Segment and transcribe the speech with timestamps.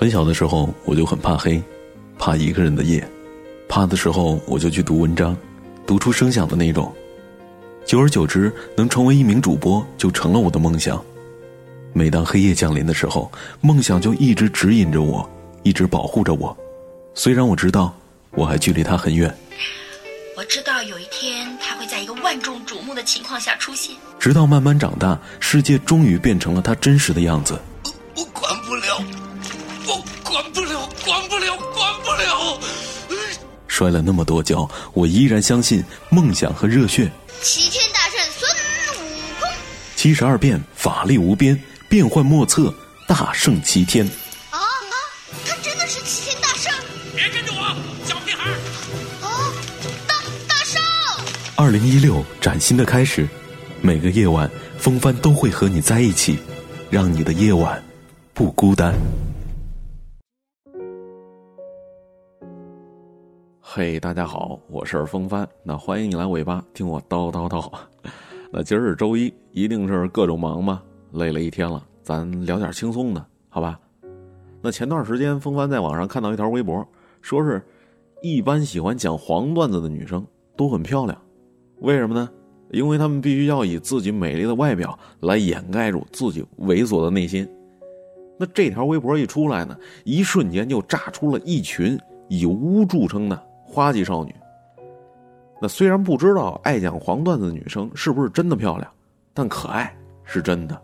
[0.00, 1.60] 很小的时候我就很怕黑，
[2.20, 3.04] 怕一个人的夜，
[3.68, 5.36] 怕的时候我就去读文章，
[5.88, 6.94] 读出声响的那种。
[7.84, 11.04] 久而久之，能成为一名主播就成了我的梦想。
[11.92, 13.28] 每当黑夜降临的时候，
[13.60, 15.28] 梦想就一直指引着我，
[15.64, 16.56] 一直保护着我。
[17.12, 17.92] 虽然我知道
[18.30, 19.36] 我还距离他很远，
[20.36, 23.96] 我知道有一天他会在一个万众瞩目的情况下出现。
[24.20, 27.60] 直到慢慢长大，世界终于变成了他真实的样子。
[30.38, 32.58] 我管不了，管不了，管不了，管
[33.08, 33.20] 不了。
[33.66, 37.10] 摔了那么多跤，我依然相信梦想和热血。
[37.42, 38.48] 齐天大圣孙
[38.98, 39.10] 悟
[39.40, 39.50] 空，
[39.96, 42.72] 七十二变，法力无边，变幻莫测，
[43.08, 44.06] 大圣齐天。
[44.50, 44.94] 啊啊！
[45.44, 46.72] 他真的是齐天大圣！
[47.16, 47.76] 别跟着我，
[48.06, 48.48] 小屁孩！
[49.26, 49.52] 啊，
[50.06, 50.14] 大
[50.46, 50.80] 大圣！
[51.56, 53.28] 二零一六，崭新的开始，
[53.80, 54.48] 每个夜晚，
[54.78, 56.38] 风帆都会和你在一起，
[56.90, 57.82] 让你的夜晚
[58.32, 58.94] 不孤单。
[63.70, 67.70] 嘿，大家好，我是风帆，那欢迎你来尾巴听我叨叨叨。
[68.50, 73.78] 那今儿是周一，一定是各种忙吧，累了一天了，咱聊点轻松的，好吧？
[74.62, 76.82] 那前段时间，风帆在网上看到一条微博，
[77.20, 77.62] 说是
[78.22, 81.20] 一般喜欢讲黄段子的女生都很漂亮，
[81.80, 82.26] 为什么呢？
[82.70, 87.46] 因为她们必须要以自己美丽的外表来掩盖住自己猥琐的内心。
[88.38, 93.44] 那这条微博一出来呢，一瞬间就炸出了一群以污著称的。
[93.68, 94.34] 花季少女。
[95.60, 98.90] 那虽然不知道爱讲黄段子的女生是不是真的漂亮，
[99.34, 99.94] 但可爱
[100.24, 100.80] 是真的。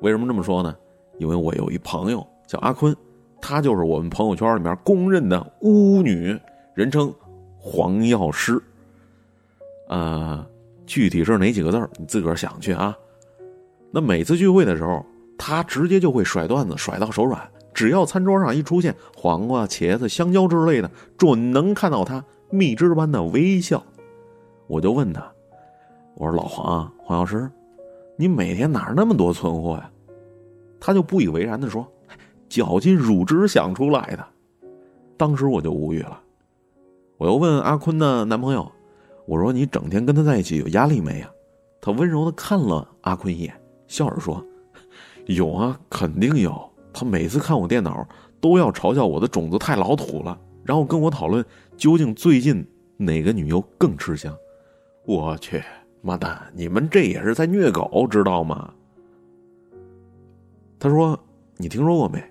[0.00, 0.74] 为什么这么说呢？
[1.18, 2.94] 因为我有一朋友叫阿坤，
[3.40, 6.38] 她就是我们朋友圈里面公认的巫女，
[6.74, 7.12] 人称
[7.56, 8.60] 黄药师。
[9.88, 10.44] 呃，
[10.86, 12.96] 具体是哪几个字你自个儿想去啊。
[13.90, 15.04] 那每次聚会的时候，
[15.36, 17.40] 她直接就会甩段子，甩到手软。
[17.78, 23.80] 只要餐桌上一出现黄瓜、茄子、香蕉之类的，准能看到他蜜汁般的微笑。
[24.66, 25.24] 我就问他
[26.18, 27.48] ：“我说老黄，黄药师，
[28.16, 29.88] 你每天哪那么多存货呀？”
[30.80, 31.86] 他就不以为然的说
[32.50, 34.26] ：“绞尽乳汁想出来的。”
[35.16, 36.20] 当时我就无语了。
[37.16, 38.68] 我又问阿坤的男朋友
[39.24, 41.30] ：“我说你整天跟他在一起有压力没呀？”
[41.80, 43.54] 他温柔的看了阿坤一眼，
[43.86, 44.44] 笑着说
[45.26, 46.60] ：“有啊，肯定有。”
[46.92, 48.06] 他每次看我电脑，
[48.40, 51.44] 都要嘲笑我的种子太老土了，然后跟我讨论
[51.76, 52.66] 究竟最近
[52.96, 54.36] 哪个女优更吃香。
[55.04, 55.62] 我去，
[56.02, 56.50] 妈蛋！
[56.54, 58.72] 你们这也是在虐狗，知道吗？
[60.78, 61.18] 他说
[61.56, 62.22] ：“你听说过没？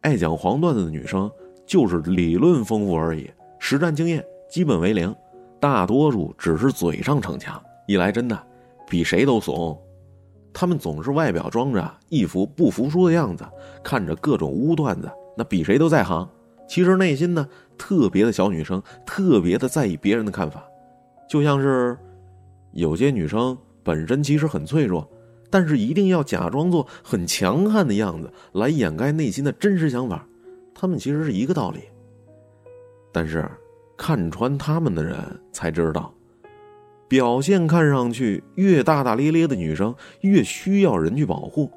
[0.00, 1.30] 爱讲黄段子的女生，
[1.64, 5.14] 就是理论丰富而已，实战经验基本为零，
[5.60, 8.38] 大多数只是嘴上逞强，一来真的
[8.88, 9.80] 比谁都怂。”
[10.58, 13.44] 他们总是外表装着一副不服输的样子，
[13.84, 16.26] 看着各种污段子，那比谁都在行。
[16.66, 17.46] 其实内心呢，
[17.76, 20.64] 特别的小女生，特别的在意别人的看法。
[21.28, 21.94] 就像是
[22.72, 25.06] 有些女生本身其实很脆弱，
[25.50, 30.26] 但是一定要假装做很强悍的样子来掩盖内心的真实想法。
[30.74, 31.80] 他们其实是一个道理。
[33.12, 33.46] 但是
[33.94, 35.18] 看穿他们的人
[35.52, 36.10] 才知道。
[37.08, 41.70] 表现看上去越大大咧咧的女生，越需要人去保护，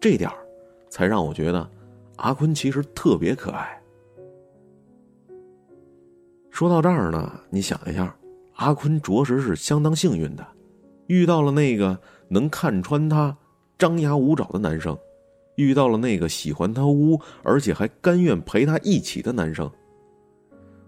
[0.00, 0.36] 这点儿，
[0.88, 1.68] 才让我觉得，
[2.16, 3.80] 阿坤其实特别可爱。
[6.50, 8.16] 说到这儿呢，你想一下，
[8.54, 10.46] 阿坤着实是相当幸运的，
[11.08, 11.98] 遇到了那个
[12.28, 13.36] 能看穿他
[13.76, 14.96] 张牙舞爪的男生，
[15.56, 19.70] 遇到了那个喜欢他污而且还甘愿陪他一起的男生。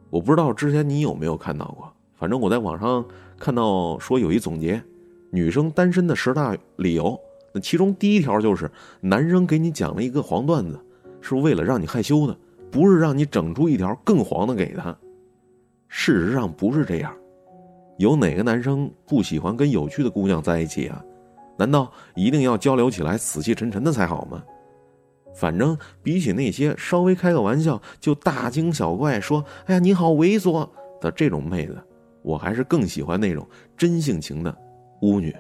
[0.09, 1.93] 我不知道之前你有没有看到过。
[2.19, 3.05] 反正我在网上
[3.39, 4.83] 看到说有一总结，
[5.31, 7.19] 女生单身的十大理由，
[7.55, 8.69] 那其中第一条就是
[9.01, 10.79] 男生给你讲了一个黄段子，
[11.21, 12.37] 是为了让你害羞的，
[12.73, 14.97] 不是让你整出一条更黄的给他。
[15.87, 17.15] 事实上不是这样，
[17.99, 21.01] 有哪个男生不喜欢跟有趣的姑娘在一起啊？
[21.57, 24.43] 难道一定要交流起来死气沉沉的才好吗？
[25.35, 30.69] 反正比起那些稍微开个玩笑就大惊小怪说“哎呀你好猥琐”
[31.01, 31.77] 的这种妹子。
[32.23, 34.57] 我还是更喜欢那种真性情的
[35.03, 35.35] 巫女。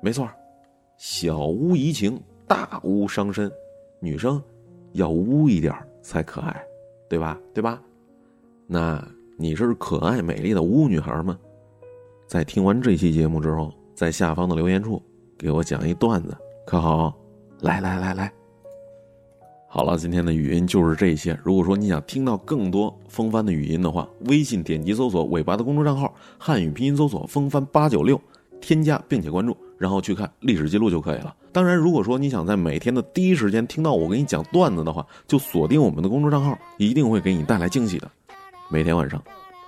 [0.00, 0.28] 没错，
[0.96, 3.50] 小巫怡情，大巫伤身，
[4.00, 4.42] 女生
[4.92, 6.64] 要巫一点才可爱，
[7.08, 7.38] 对吧？
[7.54, 7.82] 对吧？
[8.66, 9.02] 那
[9.36, 11.38] 你是可爱美丽的巫女孩吗？
[12.26, 15.02] 在听完这期节目之后，在下方的留言处
[15.38, 16.36] 给我讲一段子，
[16.66, 17.16] 可好？
[17.60, 18.32] 来来来来。
[19.68, 21.38] 好了，今天的语音就是这些。
[21.44, 28.18] 如果说你想听到更多风帆的语音的话，微信点击搜索尾巴的公众账号，汉语拼音搜索风帆八九六，
[28.60, 29.54] 添加并且关注。
[29.76, 31.36] 然后去看历史记录就可以了。
[31.52, 38.10] 当然，如果说你想在每天的第一时间听到我给你讲段子的话，就锁定我们的公众账号，一定会给你带来惊喜的。
[38.70, 39.22] 每天晚上，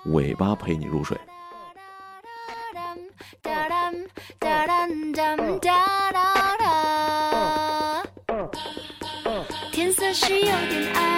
[0.06, 1.14] 尾巴陪你入睡。
[10.20, 11.17] 是有点爱，